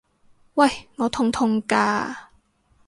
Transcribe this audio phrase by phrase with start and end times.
[0.55, 0.89] 喂！
[0.95, 2.15] 我痛痛㗎！